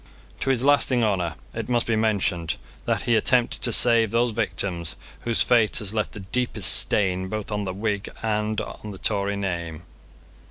To 0.39 0.49
his 0.49 0.63
lasting 0.63 1.03
honour 1.03 1.35
it 1.53 1.69
must 1.69 1.85
be 1.85 1.95
mentioned 1.95 2.55
that 2.85 3.03
he 3.03 3.15
attempted 3.15 3.61
to 3.61 3.71
save 3.71 4.09
those 4.09 4.31
victims 4.31 4.95
whose 5.19 5.43
fate 5.43 5.77
has 5.77 5.93
left 5.93 6.13
the 6.13 6.21
deepest 6.21 6.73
stain 6.73 7.27
both 7.27 7.51
on 7.51 7.65
the 7.65 7.73
Whig 7.75 8.09
and 8.23 8.59
on 8.61 8.93
the 8.93 8.97
Tory 8.97 9.35
name. 9.35 9.83